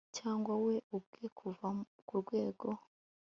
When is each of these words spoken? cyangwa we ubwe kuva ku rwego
cyangwa 0.17 0.53
we 0.65 0.75
ubwe 0.97 1.25
kuva 1.37 1.67
ku 2.07 2.13
rwego 2.21 2.67